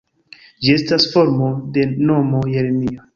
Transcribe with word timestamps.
Ĝi 0.67 0.71
estas 0.75 1.05
formo 1.11 1.49
de 1.77 1.83
nomo 2.11 2.41
Jeremia. 2.55 3.07